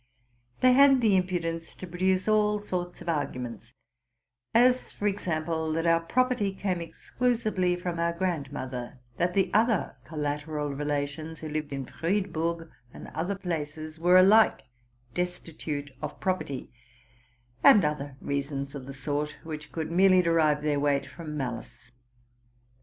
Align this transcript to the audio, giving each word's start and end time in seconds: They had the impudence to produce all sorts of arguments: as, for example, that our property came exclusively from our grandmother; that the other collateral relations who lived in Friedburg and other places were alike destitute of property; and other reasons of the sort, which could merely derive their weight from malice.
They 0.61 0.73
had 0.73 0.99
the 0.99 1.15
impudence 1.15 1.75
to 1.75 1.85
produce 1.85 2.27
all 2.27 2.59
sorts 2.59 3.03
of 3.03 3.09
arguments: 3.09 3.71
as, 4.51 4.91
for 4.91 5.07
example, 5.07 5.71
that 5.73 5.85
our 5.85 5.99
property 5.99 6.51
came 6.55 6.81
exclusively 6.81 7.75
from 7.75 7.99
our 7.99 8.11
grandmother; 8.11 8.97
that 9.17 9.35
the 9.35 9.51
other 9.53 9.95
collateral 10.05 10.73
relations 10.73 11.39
who 11.41 11.49
lived 11.49 11.71
in 11.71 11.85
Friedburg 11.85 12.71
and 12.91 13.09
other 13.09 13.35
places 13.35 13.99
were 13.99 14.17
alike 14.17 14.63
destitute 15.13 15.91
of 16.01 16.19
property; 16.19 16.71
and 17.63 17.85
other 17.85 18.17
reasons 18.21 18.73
of 18.73 18.87
the 18.87 18.93
sort, 18.95 19.37
which 19.43 19.71
could 19.71 19.91
merely 19.91 20.23
derive 20.23 20.63
their 20.63 20.79
weight 20.79 21.05
from 21.05 21.37
malice. 21.37 21.91